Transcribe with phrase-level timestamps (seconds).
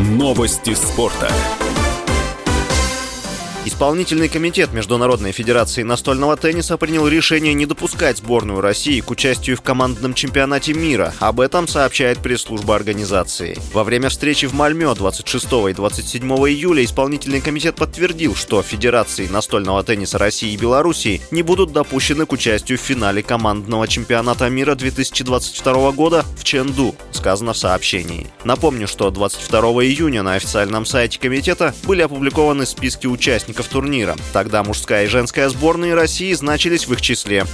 [0.00, 1.28] Новости спорта.
[3.66, 9.60] Исполнительный комитет Международной Федерации настольного тенниса принял решение не допускать сборную России к участию в
[9.60, 11.12] командном чемпионате мира.
[11.20, 13.58] Об этом сообщает пресс-служба организации.
[13.74, 19.84] Во время встречи в Мальмё 26 и 27 июля исполнительный комитет подтвердил, что Федерации настольного
[19.84, 25.92] тенниса России и Белоруссии не будут допущены к участию в финале командного чемпионата мира 2022
[25.92, 28.28] года в Ченду, сказано в сообщении.
[28.44, 34.16] Напомню, что 22 июня на официальном сайте комитета были опубликованы списки участников участников турнира.
[34.32, 37.44] Тогда мужская и женская сборные России значились в их числе.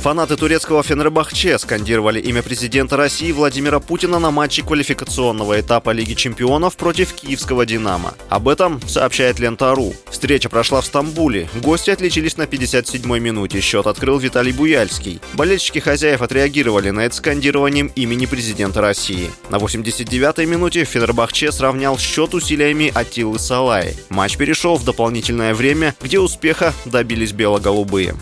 [0.00, 6.76] Фанаты турецкого Фенербахче скандировали имя президента России Владимира Путина на матче квалификационного этапа Лиги чемпионов
[6.76, 8.14] против киевского «Динамо».
[8.30, 9.92] Об этом сообщает Лента.ру.
[10.10, 11.50] Встреча прошла в Стамбуле.
[11.62, 13.60] Гости отличились на 57-й минуте.
[13.60, 15.20] Счет открыл Виталий Буяльский.
[15.34, 19.30] Болельщики хозяев отреагировали на это скандированием имени президента России.
[19.50, 23.94] На 89-й минуте Фенербахче сравнял счет усилиями Атилы Салаи.
[24.08, 28.16] Матч перешел в дополнительное время, где успеха добились бело-голубые.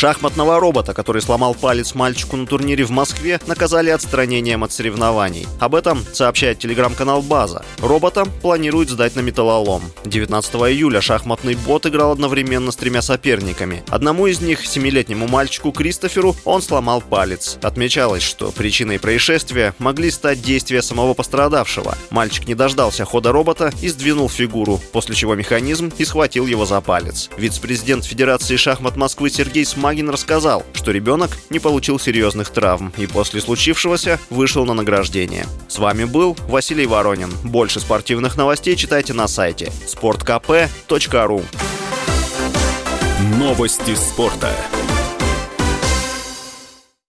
[0.00, 5.46] Шахматного робота, который сломал палец мальчику на турнире в Москве, наказали отстранением от соревнований.
[5.58, 7.62] Об этом сообщает телеграм-канал «База».
[7.80, 9.82] Робота планируют сдать на металлолом.
[10.06, 13.82] 19 июля шахматный бот играл одновременно с тремя соперниками.
[13.88, 17.58] Одному из них, семилетнему мальчику Кристоферу, он сломал палец.
[17.60, 21.94] Отмечалось, что причиной происшествия могли стать действия самого пострадавшего.
[22.08, 26.80] Мальчик не дождался хода робота и сдвинул фигуру, после чего механизм и схватил его за
[26.80, 27.28] палец.
[27.36, 33.08] Вице-президент Федерации шахмат Москвы Сергей Смак Магин рассказал, что ребенок не получил серьезных травм и
[33.08, 35.46] после случившегося вышел на награждение.
[35.66, 37.32] С вами был Василий Воронин.
[37.42, 41.44] Больше спортивных новостей читайте на сайте sportkp.ru
[43.36, 44.54] Новости спорта.